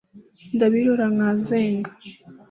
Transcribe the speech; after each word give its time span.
ndabirora 0.55 1.05
nkazenga 1.15 1.91